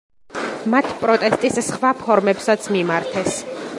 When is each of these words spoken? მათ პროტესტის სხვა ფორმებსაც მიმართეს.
მათ 0.73 0.87
პროტესტის 1.03 1.59
სხვა 1.67 1.91
ფორმებსაც 2.01 2.67
მიმართეს. 2.77 3.39